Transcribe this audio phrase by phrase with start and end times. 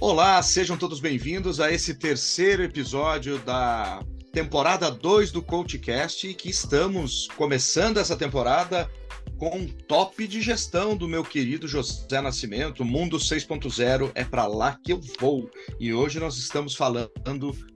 [0.00, 4.00] Olá, sejam todos bem-vindos a esse terceiro episódio da
[4.32, 8.88] temporada 2 do CoachCast, que estamos começando essa temporada
[9.36, 12.84] com um top de gestão do meu querido José Nascimento.
[12.84, 15.50] Mundo 6.0 é para lá que eu vou.
[15.80, 17.10] E hoje nós estamos falando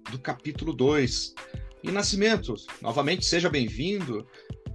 [0.09, 1.35] do capítulo 2.
[1.83, 4.25] E Nascimento, novamente seja bem-vindo.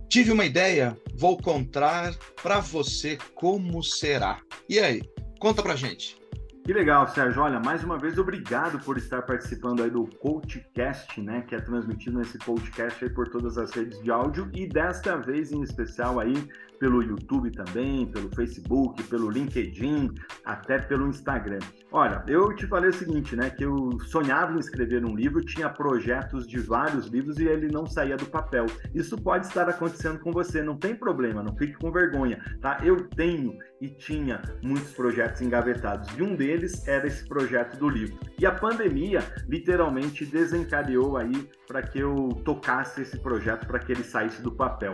[0.10, 4.42] Tive uma ideia, vou contar para você como será.
[4.68, 5.02] E aí,
[5.40, 6.27] conta pra gente.
[6.68, 7.42] Que legal, Sérgio.
[7.42, 11.42] Olha, mais uma vez, obrigado por estar participando aí do CoachCast, né?
[11.48, 15.54] Que é transmitido nesse podcast aí por todas as redes de áudio e desta vez
[15.54, 16.36] em especial aí
[16.78, 21.60] pelo YouTube também, pelo Facebook, pelo LinkedIn, até pelo Instagram.
[21.90, 23.50] Olha, eu te falei o seguinte, né?
[23.50, 27.86] Que eu sonhava em escrever um livro, tinha projetos de vários livros e ele não
[27.86, 28.66] saía do papel.
[28.94, 32.80] Isso pode estar acontecendo com você, não tem problema, não fique com vergonha, tá?
[32.84, 38.18] Eu tenho e tinha muitos projetos engavetados e um deles era esse projeto do livro.
[38.38, 44.04] E a pandemia literalmente desencadeou aí para que eu tocasse esse projeto, para que ele
[44.04, 44.94] saísse do papel.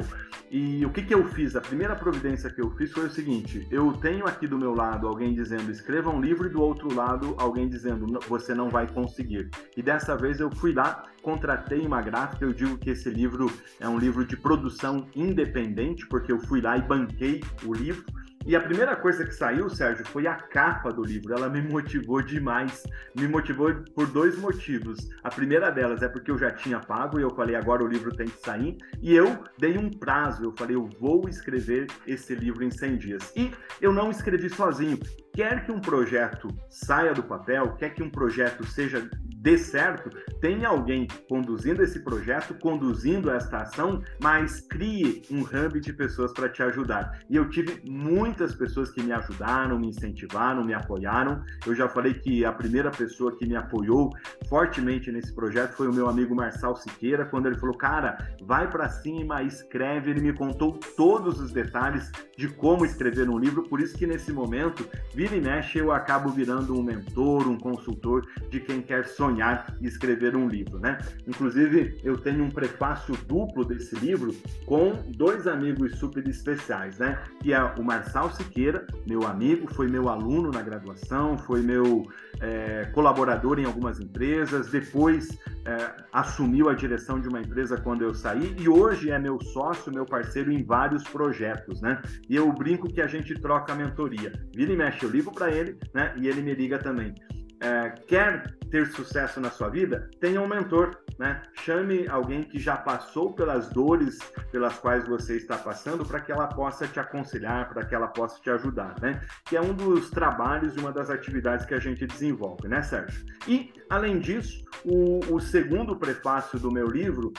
[0.51, 1.55] E o que, que eu fiz?
[1.55, 5.07] A primeira providência que eu fiz foi o seguinte: eu tenho aqui do meu lado
[5.07, 9.51] alguém dizendo escreva um livro, e do outro lado alguém dizendo você não vai conseguir.
[9.77, 12.43] E dessa vez eu fui lá, contratei uma gráfica.
[12.43, 16.77] Eu digo que esse livro é um livro de produção independente, porque eu fui lá
[16.77, 18.03] e banquei o livro.
[18.45, 21.33] E a primeira coisa que saiu, Sérgio, foi a capa do livro.
[21.33, 22.83] Ela me motivou demais.
[23.15, 25.09] Me motivou por dois motivos.
[25.23, 28.15] A primeira delas é porque eu já tinha pago e eu falei, agora o livro
[28.15, 28.77] tem que sair.
[29.01, 30.43] E eu dei um prazo.
[30.43, 33.33] Eu falei, eu vou escrever esse livro em 100 dias.
[33.35, 34.99] E eu não escrevi sozinho.
[35.33, 39.09] Quer que um projeto saia do papel, quer que um projeto seja
[39.43, 45.91] dê certo, tem alguém conduzindo esse projeto, conduzindo esta ação, mas crie um hub de
[45.91, 47.19] pessoas para te ajudar.
[47.29, 51.43] E eu tive muitas pessoas que me ajudaram, me incentivaram, me apoiaram.
[51.67, 54.11] Eu já falei que a primeira pessoa que me apoiou
[54.47, 58.87] fortemente nesse projeto foi o meu amigo Marçal Siqueira, quando ele falou: "Cara, vai para
[58.87, 60.11] cima, escreve".
[60.11, 64.31] Ele me contou todos os detalhes de como escrever um livro, por isso que nesse
[64.31, 69.32] momento, vira e mexe, eu acabo virando um mentor, um consultor de quem quer sonhar
[69.33, 70.99] sonhar e escrever um livro, né?
[71.27, 74.33] Inclusive, eu tenho um prefácio duplo desse livro
[74.65, 77.21] com dois amigos super especiais, né?
[77.41, 82.05] Que é o Marçal Siqueira, meu amigo, foi meu aluno na graduação, foi meu
[82.39, 88.13] é, colaborador em algumas empresas, depois é, assumiu a direção de uma empresa quando eu
[88.13, 92.01] saí e hoje é meu sócio, meu parceiro em vários projetos, né?
[92.29, 94.31] E eu brinco que a gente troca a mentoria.
[94.53, 96.13] Vira e mexe, eu ligo para ele, né?
[96.17, 97.13] E ele me liga também
[97.63, 101.41] é, quer ter sucesso na sua vida, tenha um mentor, né?
[101.61, 104.19] Chame alguém que já passou pelas dores
[104.51, 108.41] pelas quais você está passando para que ela possa te aconselhar, para que ela possa
[108.41, 109.21] te ajudar, né?
[109.45, 113.25] Que é um dos trabalhos e uma das atividades que a gente desenvolve, né, Sérgio?
[113.47, 117.31] E, além disso, o, o segundo prefácio do meu livro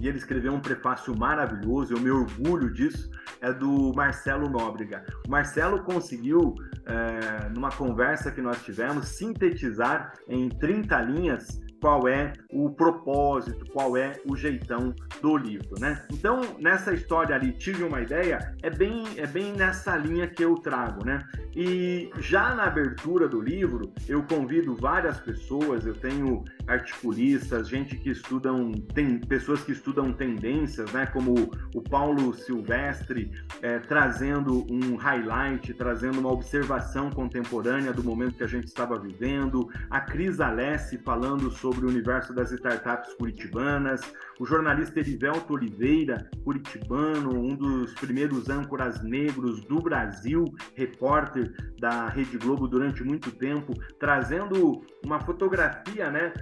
[0.00, 3.10] e ele escreveu um prefácio maravilhoso, eu me orgulho disso,
[3.40, 5.04] é do Marcelo Nóbrega.
[5.26, 6.54] O Marcelo conseguiu,
[6.86, 13.96] é, numa conversa que nós tivemos, sintetizar em 30 linhas qual é o propósito, qual
[13.96, 16.04] é o jeitão do livro, né?
[16.12, 20.54] Então, nessa história ali, tive uma ideia, é bem, é bem nessa linha que eu
[20.56, 21.26] trago, né?
[21.56, 28.10] E já na abertura do livro, eu convido várias pessoas, eu tenho articulistas, gente que
[28.10, 31.04] estudam, tem pessoas que estudam tendências, né?
[31.06, 38.44] Como o Paulo Silvestre, é, trazendo um highlight, trazendo uma observação contemporânea do momento que
[38.44, 44.00] a gente estava vivendo, a Cris Alessi falando sobre o universo das startups curitibanas,
[44.38, 50.44] o jornalista Erivelto Oliveira, curitibano, um dos primeiros âncoras negros do Brasil,
[50.74, 56.32] repórter da Rede Globo durante muito tempo, trazendo uma fotografia né,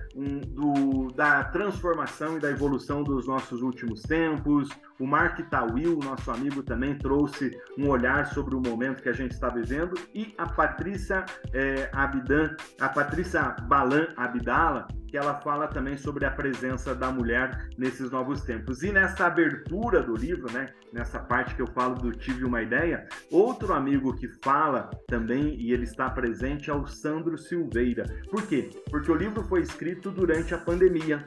[0.48, 4.68] do, da transformação e da evolução dos nossos últimos tempos.
[4.98, 9.32] O Mark Tawil, nosso amigo, também trouxe um olhar sobre o momento que a gente
[9.32, 9.94] está vivendo.
[10.14, 16.31] E a Patrícia é, Abidan, a Patrícia Balan Abdala, que ela fala também sobre a
[16.31, 18.82] presença da mulher nesses novos tempos.
[18.82, 23.08] E nessa abertura do livro, né, nessa parte que eu falo do Tive uma Ideia,
[23.31, 28.05] outro amigo que fala também, e ele está presente, é o Sandro Silveira.
[28.31, 28.70] Por quê?
[28.90, 31.25] Porque o livro foi escrito durante a pandemia.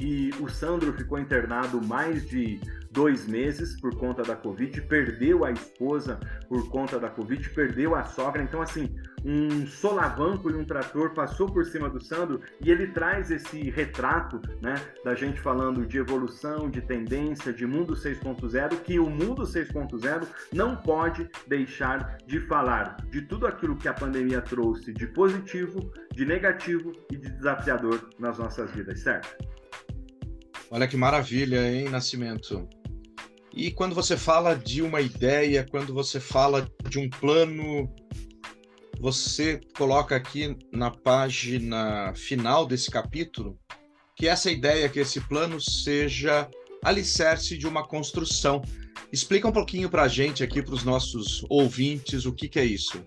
[0.00, 2.60] E o Sandro ficou internado mais de
[2.98, 6.18] dois meses por conta da Covid, perdeu a esposa
[6.48, 8.42] por conta da Covid, perdeu a sogra.
[8.42, 8.92] Então, assim,
[9.24, 14.42] um solavanco e um trator passou por cima do Sandro e ele traz esse retrato,
[14.60, 14.74] né,
[15.04, 20.74] da gente falando de evolução, de tendência, de mundo 6.0, que o mundo 6.0 não
[20.74, 26.90] pode deixar de falar de tudo aquilo que a pandemia trouxe de positivo, de negativo
[27.12, 29.46] e de desafiador nas nossas vidas, certo?
[30.68, 32.68] Olha que maravilha, hein, Nascimento?
[33.58, 37.92] E quando você fala de uma ideia, quando você fala de um plano,
[39.00, 43.58] você coloca aqui na página final desse capítulo
[44.14, 46.48] que essa ideia, que esse plano seja
[46.84, 48.62] alicerce de uma construção.
[49.12, 52.64] Explica um pouquinho para a gente aqui, para os nossos ouvintes, o que, que é
[52.64, 53.04] isso.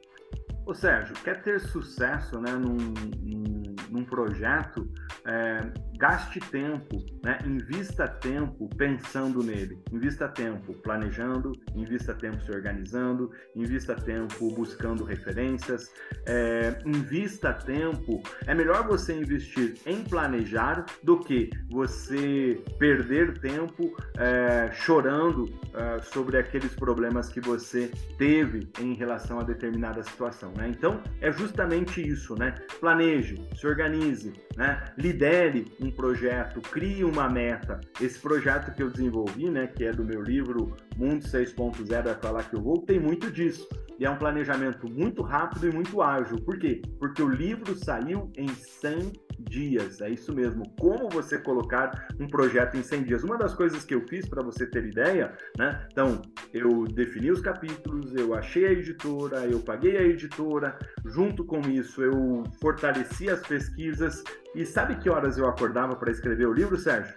[0.66, 2.76] Ô Sérgio, quer ter sucesso né, num,
[3.22, 4.86] num, num projeto,
[5.26, 5.72] é,
[6.02, 7.38] gaste tempo, né?
[7.46, 15.94] invista tempo pensando nele, invista tempo planejando, invista tempo se organizando, invista tempo buscando referências,
[16.26, 18.24] é, invista tempo.
[18.48, 26.36] É melhor você investir em planejar do que você perder tempo é, chorando é, sobre
[26.40, 30.52] aqueles problemas que você teve em relação a determinada situação.
[30.58, 30.68] Né?
[30.68, 32.56] Então, é justamente isso, né?
[32.80, 34.92] Planeje, se organize, né?
[34.98, 37.80] lidere um projeto, crie uma meta.
[38.00, 41.92] Esse projeto que eu desenvolvi, né, que é do meu livro Mundo 6.0
[42.24, 43.68] é lá que eu vou, tem muito disso.
[44.02, 46.42] E é um planejamento muito rápido e muito ágil.
[46.42, 46.82] Por quê?
[46.98, 50.02] Porque o livro saiu em 100 dias.
[50.02, 50.64] É isso mesmo.
[50.80, 53.24] Como você colocar um projeto em 100 dias?
[53.24, 55.88] Uma das coisas que eu fiz para você ter ideia, né?
[55.92, 56.20] Então,
[56.52, 60.80] eu defini os capítulos, eu achei a editora, eu paguei a editora.
[61.06, 64.24] Junto com isso, eu fortaleci as pesquisas.
[64.56, 67.14] E sabe que horas eu acordava para escrever o livro, Sérgio?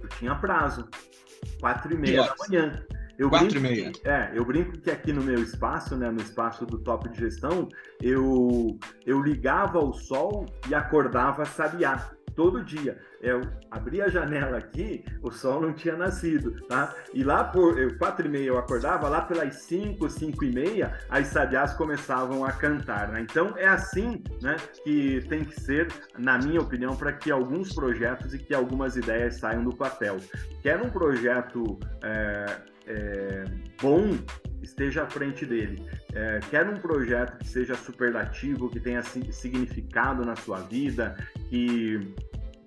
[0.00, 0.88] Eu tinha prazo.
[1.58, 2.86] Quatro e meia da manhã.
[3.18, 3.92] Eu Quatro brinco, e meia.
[4.04, 7.68] É, eu brinco que aqui no meu espaço, né, no espaço do top de gestão,
[8.00, 12.98] eu, eu ligava o sol e acordava sabiá todo dia.
[13.20, 16.94] Eu abria a janela aqui, o sol não tinha nascido, tá?
[17.14, 20.98] E lá por eu, quatro e meia eu acordava, lá pelas cinco, cinco e meia,
[21.08, 23.20] as sabiás começavam a cantar, né?
[23.20, 25.88] Então é assim, né, que tem que ser,
[26.18, 30.16] na minha opinião, para que alguns projetos e que algumas ideias saiam do papel.
[30.62, 32.46] Quer um projeto é,
[32.86, 33.44] é,
[33.80, 34.18] bom
[34.62, 35.84] esteja à frente dele.
[36.14, 41.16] É, quer um projeto que seja superlativo, que tenha significado na sua vida,
[41.48, 42.14] que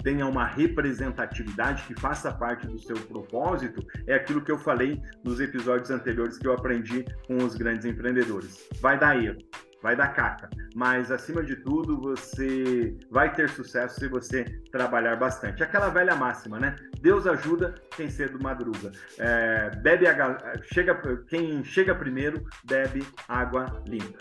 [0.04, 5.40] tenha uma representatividade, que faça parte do seu propósito, é aquilo que eu falei nos
[5.40, 8.70] episódios anteriores que eu aprendi com os grandes empreendedores.
[8.80, 9.40] Vai dar erro,
[9.86, 15.62] vai dar caca, mas acima de tudo você vai ter sucesso se você trabalhar bastante.
[15.62, 16.76] Aquela velha máxima, né?
[17.02, 18.92] Deus ajuda quem cedo madruga.
[19.20, 24.18] É, bebe a, chega, quem chega primeiro bebe água limpa.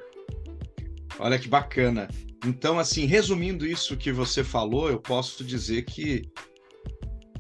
[1.19, 2.09] Olha que bacana.
[2.45, 6.31] Então, assim, resumindo isso que você falou, eu posso dizer que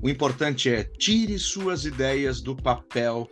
[0.00, 3.28] o importante é tire suas ideias do papel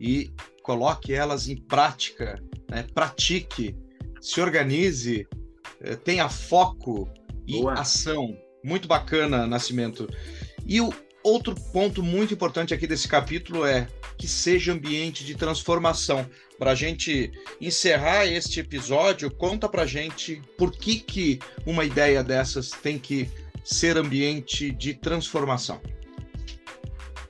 [0.00, 0.32] e
[0.62, 2.86] coloque elas em prática, né?
[2.94, 3.76] pratique
[4.20, 5.26] se organize,
[5.80, 7.08] eh, tenha foco
[7.46, 7.74] e Boa.
[7.74, 8.36] ação.
[8.62, 10.08] Muito bacana, Nascimento.
[10.66, 13.86] E o outro ponto muito importante aqui desse capítulo é
[14.18, 16.28] que seja ambiente de transformação.
[16.58, 22.70] Para a gente encerrar este episódio, conta para gente por que, que uma ideia dessas
[22.70, 23.30] tem que
[23.64, 25.80] ser ambiente de transformação.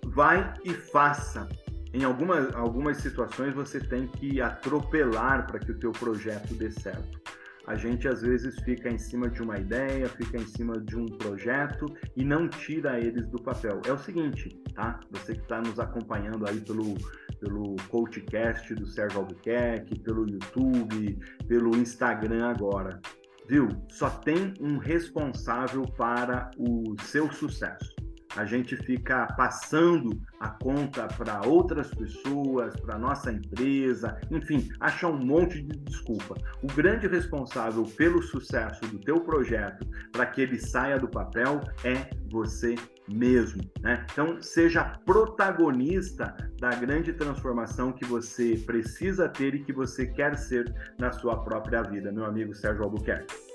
[0.06, 1.48] Vai e faça.
[1.92, 7.20] Em algumas, algumas situações você tem que atropelar para que o teu projeto dê certo.
[7.66, 11.06] A gente às vezes fica em cima de uma ideia, fica em cima de um
[11.06, 13.80] projeto e não tira eles do papel.
[13.86, 15.00] É o seguinte, tá?
[15.10, 16.94] Você que está nos acompanhando aí pelo,
[17.38, 23.00] pelo Coachcast do Sérgio Albuquerque, pelo YouTube, pelo Instagram agora,
[23.48, 23.68] viu?
[23.88, 27.99] Só tem um responsável para o seu sucesso
[28.36, 35.18] a gente fica passando a conta para outras pessoas, para nossa empresa, enfim, acha um
[35.18, 36.36] monte de desculpa.
[36.62, 42.10] O grande responsável pelo sucesso do teu projeto, para que ele saia do papel, é
[42.30, 42.76] você
[43.08, 44.06] mesmo, né?
[44.12, 50.72] Então, seja protagonista da grande transformação que você precisa ter e que você quer ser
[50.98, 53.49] na sua própria vida, meu amigo Sérgio Albuquerque.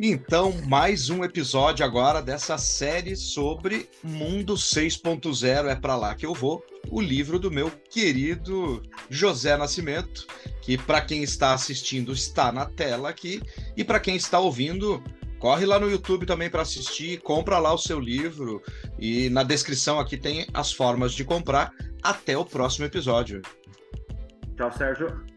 [0.00, 6.32] Então, mais um episódio agora dessa série sobre Mundo 6.0 é para lá que eu
[6.32, 10.24] vou, o livro do meu querido José Nascimento,
[10.62, 13.42] que para quem está assistindo está na tela aqui
[13.76, 15.02] e para quem está ouvindo
[15.40, 18.62] corre lá no YouTube também para assistir, compra lá o seu livro
[19.00, 21.72] e na descrição aqui tem as formas de comprar.
[22.00, 23.42] Até o próximo episódio.
[24.56, 25.27] Tchau, Sérgio.